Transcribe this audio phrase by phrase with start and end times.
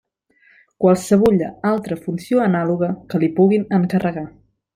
[0.85, 4.27] Qualsevulla altra funció anàloga que li puguin encarregar.